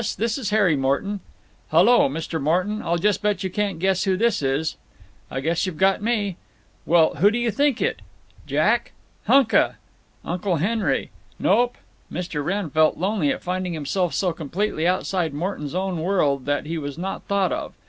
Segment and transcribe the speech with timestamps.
[0.17, 1.19] This is Harry Morton."
[1.69, 2.41] "Hullo, Mr.
[2.41, 2.81] Morton!
[2.81, 4.75] I'll just bet you can't guess who this is."
[5.29, 6.37] "I guess you've got me."
[6.87, 8.01] "Well, who do you think it—"
[8.47, 8.93] "Jack?"
[9.27, 9.75] "Hunka."
[10.25, 11.77] "Uncle Henry?" "Nope."
[12.11, 12.43] Mr.
[12.43, 16.97] Wrenn felt lonely at finding himself so completely outside Morton's own world that he was
[16.97, 17.73] not thought of.